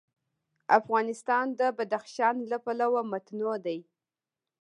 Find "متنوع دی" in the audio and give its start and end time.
3.11-3.79